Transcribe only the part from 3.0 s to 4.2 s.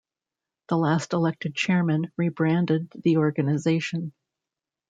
the organisation.